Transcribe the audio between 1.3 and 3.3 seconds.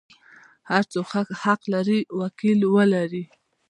حق لري وکیل ولري.